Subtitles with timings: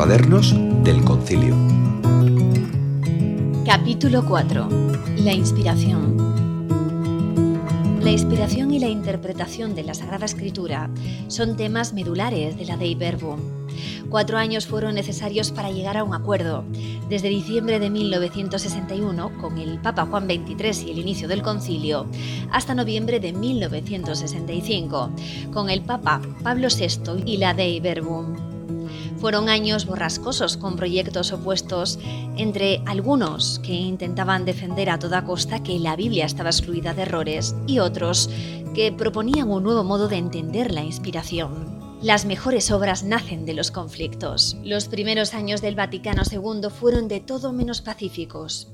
[0.00, 1.54] cuadernos del concilio.
[3.66, 4.68] Capítulo 4.
[5.18, 6.16] La inspiración.
[8.00, 10.88] La inspiración y la interpretación de la Sagrada Escritura
[11.28, 13.40] son temas medulares de la Dei Verbum.
[14.08, 16.64] Cuatro años fueron necesarios para llegar a un acuerdo.
[17.10, 22.06] Desde diciembre de 1961, con el Papa Juan XXIII y el inicio del concilio,
[22.50, 25.10] hasta noviembre de 1965,
[25.52, 28.49] con el Papa Pablo VI y la Dei Verbum.
[29.20, 31.98] Fueron años borrascosos con proyectos opuestos
[32.38, 37.54] entre algunos que intentaban defender a toda costa que la Biblia estaba excluida de errores
[37.66, 38.30] y otros
[38.74, 41.98] que proponían un nuevo modo de entender la inspiración.
[42.00, 44.56] Las mejores obras nacen de los conflictos.
[44.64, 48.68] Los primeros años del Vaticano II fueron de todo menos pacíficos.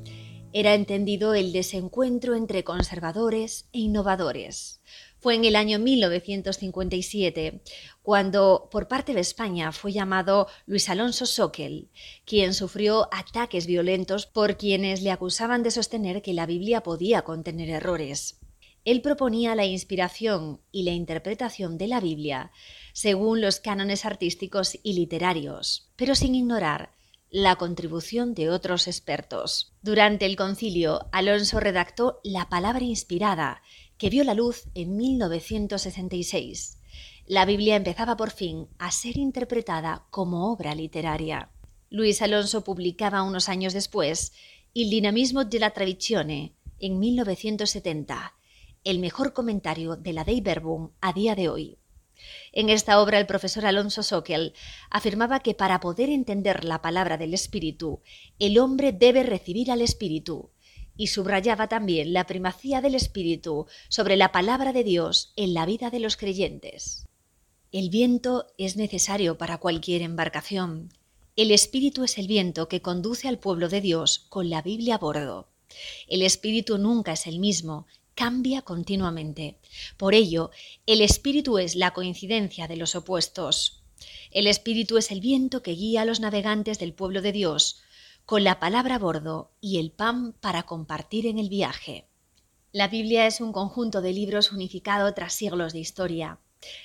[0.53, 4.81] Era entendido el desencuentro entre conservadores e innovadores
[5.27, 7.61] fue en el año 1957
[8.01, 11.91] cuando por parte de España fue llamado Luis Alonso Sockel,
[12.25, 17.71] quien sufrió ataques violentos por quienes le acusaban de sostener que la Biblia podía contener
[17.71, 18.39] errores.
[18.85, 22.53] Él proponía la inspiración y la interpretación de la Biblia
[22.93, 26.95] según los cánones artísticos y literarios, pero sin ignorar
[27.31, 29.75] la contribución de otros expertos.
[29.83, 33.63] Durante el concilio, Alonso redactó la palabra inspirada,
[33.99, 36.79] que vio la luz en 1966.
[37.27, 41.51] La Biblia empezaba por fin a ser interpretada como obra literaria.
[41.91, 44.33] Luis Alonso publicaba unos años después
[44.75, 48.35] Il dinamismo della tradizione en 1970,
[48.85, 51.79] el mejor comentario de la Dei Verbum a día de hoy.
[52.53, 54.53] En esta obra el profesor Alonso Sockel
[54.91, 58.03] afirmaba que para poder entender la palabra del Espíritu,
[58.39, 60.51] el hombre debe recibir al Espíritu,
[60.97, 65.91] y subrayaba también la primacía del Espíritu sobre la palabra de Dios en la vida
[65.91, 67.07] de los creyentes.
[67.73, 70.93] El viento es necesario para cualquier embarcación.
[71.37, 74.99] El Espíritu es el viento que conduce al pueblo de Dios con la Biblia a
[74.99, 75.49] bordo.
[76.07, 79.59] El Espíritu nunca es el mismo, cambia continuamente.
[79.99, 80.51] Por ello,
[80.87, 83.83] el Espíritu es la coincidencia de los opuestos.
[84.31, 87.83] El Espíritu es el viento que guía a los navegantes del pueblo de Dios
[88.27, 92.09] con la palabra a bordo y el pan para compartir en el viaje.
[92.73, 96.41] La Biblia es un conjunto de libros unificado tras siglos de historia.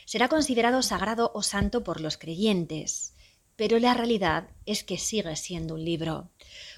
[0.06, 3.16] Será considerado sagrado o santo por los creyentes,
[3.56, 6.30] pero la realidad es que sigue siendo un libro.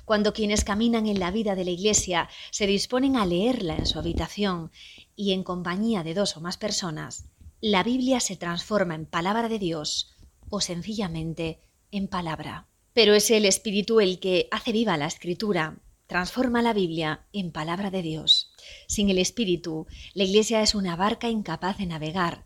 [0.05, 3.99] Cuando quienes caminan en la vida de la Iglesia se disponen a leerla en su
[3.99, 4.71] habitación
[5.17, 7.25] y en compañía de dos o más personas,
[7.59, 10.15] la Biblia se transforma en palabra de Dios
[10.49, 11.59] o sencillamente
[11.91, 12.69] en palabra.
[12.93, 17.89] Pero es el Espíritu el que hace viva la Escritura, transforma la Biblia en palabra
[17.89, 18.51] de Dios.
[18.87, 22.45] Sin el Espíritu, la Iglesia es una barca incapaz de navegar.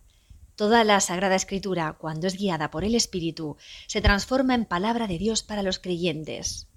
[0.56, 5.18] Toda la Sagrada Escritura, cuando es guiada por el Espíritu, se transforma en palabra de
[5.18, 6.68] Dios para los creyentes.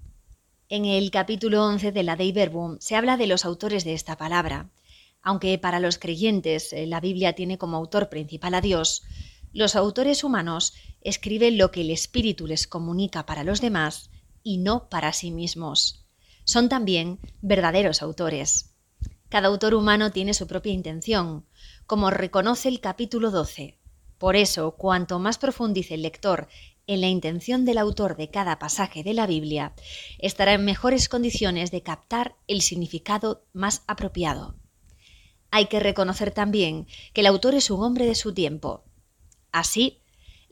[0.67, 4.17] En el capítulo 11 de la Dei Verbum se habla de los autores de esta
[4.17, 4.69] palabra.
[5.21, 9.03] Aunque para los creyentes eh, la Biblia tiene como autor principal a Dios,
[9.53, 14.09] los autores humanos escriben lo que el espíritu les comunica para los demás
[14.43, 16.05] y no para sí mismos.
[16.43, 18.75] Son también verdaderos autores.
[19.29, 21.45] Cada autor humano tiene su propia intención,
[21.85, 23.79] como reconoce el capítulo 12.
[24.17, 26.47] Por eso, cuanto más profundice el lector
[26.87, 29.73] en la intención del autor de cada pasaje de la Biblia,
[30.19, 34.55] estará en mejores condiciones de captar el significado más apropiado.
[35.49, 38.83] Hay que reconocer también que el autor es un hombre de su tiempo,
[39.51, 40.00] Así,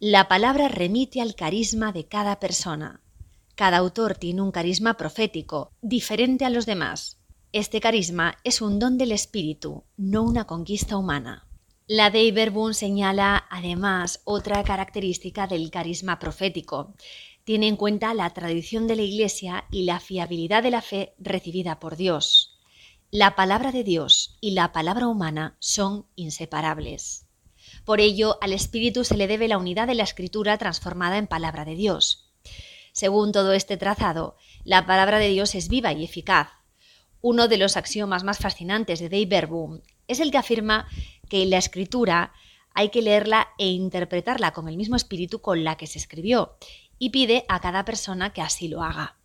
[0.02, 3.02] la palabra remite al carisma de cada persona.
[3.56, 7.20] Cada autor tiene un carisma profético, diferente a los demás.
[7.52, 11.50] Este carisma es un don del espíritu, no una conquista humana.
[11.86, 16.94] La Dei Verbum señala además otra característica del carisma profético.
[17.44, 21.82] Tiene en cuenta la tradición de la Iglesia y la fiabilidad de la fe recibida
[21.82, 22.58] por Dios.
[23.12, 27.29] La palabra de Dios y la palabra humana son inseparables.
[27.86, 31.66] Por ello, al Espíritu se le debe la unidad de la Escritura transformada en palabra
[31.66, 32.32] de Dios.
[32.92, 36.50] Según todo este trazado, la palabra de Dios es viva y eficaz.
[37.22, 40.88] Uno de los axiomas más fascinantes de Dei Verbum es el que afirma
[41.30, 42.34] que la Escritura
[42.74, 46.58] hay que leerla e interpretarla con el mismo espíritu con la que se escribió,
[46.98, 49.18] y pide a cada persona que así lo haga.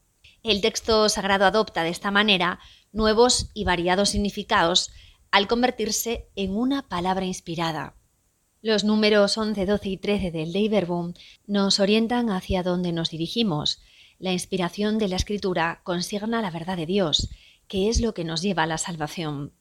[0.42, 2.60] El texto sagrado adopta de esta manera
[2.92, 4.90] nuevos y variados significados
[5.30, 7.96] al convertirse en una palabra inspirada.
[8.64, 11.12] Los números 11, 12 y 13 del Dei Verbum
[11.46, 13.82] nos orientan hacia donde nos dirigimos.
[14.18, 17.28] La inspiración de la escritura consigna la verdad de Dios,
[17.68, 19.52] que es lo que nos lleva a la salvación.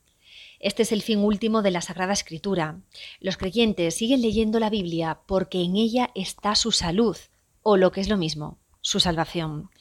[0.62, 2.80] Este es el fin último de la Sagrada Escritura.
[3.20, 7.18] Los creyentes siguen leyendo la Biblia porque en ella está su salud,
[7.62, 9.72] o lo que es lo mismo, su salvación.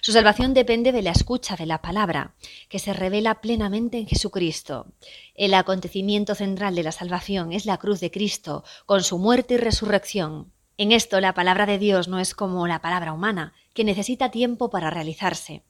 [0.00, 2.34] Su salvación depende de la escucha de la palabra,
[2.68, 4.86] que se revela plenamente en Jesucristo.
[5.34, 9.56] El acontecimiento central de la salvación es la cruz de Cristo, con su muerte y
[9.56, 10.52] resurrección.
[10.78, 14.70] En esto la palabra de Dios no es como la palabra humana, que necesita tiempo
[14.70, 15.64] para realizarse.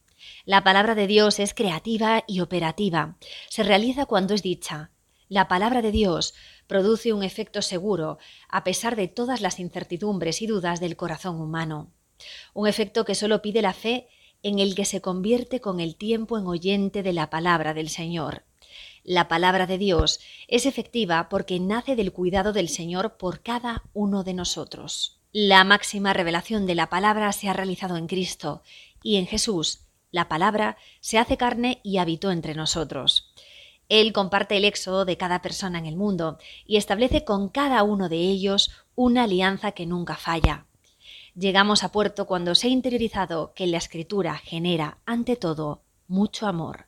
[0.44, 3.16] La palabra de Dios es creativa y operativa.
[3.48, 4.90] Se realiza cuando es dicha.
[5.28, 6.34] La palabra de Dios
[6.66, 8.18] produce un efecto seguro,
[8.50, 11.90] a pesar de todas las incertidumbres y dudas del corazón humano
[12.54, 14.08] un efecto que solo pide la fe
[14.42, 18.44] en el que se convierte con el tiempo en oyente de la palabra del Señor.
[19.04, 24.22] La palabra de Dios es efectiva porque nace del cuidado del Señor por cada uno
[24.24, 25.20] de nosotros.
[25.32, 28.62] La máxima revelación de la palabra se ha realizado en Cristo
[29.02, 33.32] y en Jesús la palabra se hace carne y habitó entre nosotros.
[33.88, 38.08] Él comparte el éxodo de cada persona en el mundo y establece con cada uno
[38.08, 40.66] de ellos una alianza que nunca falla.
[41.34, 46.87] Llegamos a puerto cuando se ha interiorizado que la escritura genera, ante todo, mucho amor.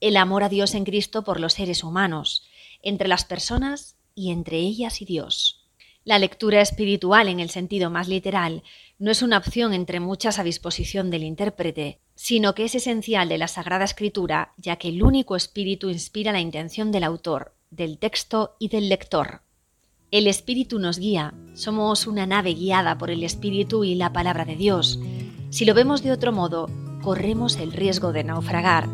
[0.00, 2.46] El amor a Dios en Cristo por los seres humanos,
[2.82, 5.64] entre las personas y entre ellas y Dios.
[6.04, 8.62] La lectura espiritual en el sentido más literal
[9.00, 13.38] no es una opción entre muchas a disposición del intérprete, sino que es esencial de
[13.38, 18.54] la Sagrada Escritura, ya que el único espíritu inspira la intención del autor, del texto
[18.60, 19.40] y del lector.
[20.16, 24.56] El Espíritu nos guía, somos una nave guiada por el Espíritu y la palabra de
[24.56, 24.98] Dios.
[25.50, 26.70] Si lo vemos de otro modo,
[27.02, 28.88] corremos el riesgo de naufragar.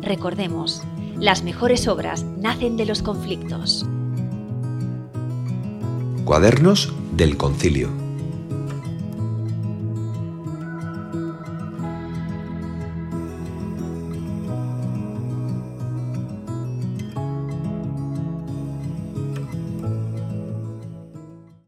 [0.00, 0.80] Recordemos,
[1.20, 3.84] las mejores obras nacen de los conflictos.
[6.24, 8.03] Cuadernos del Concilio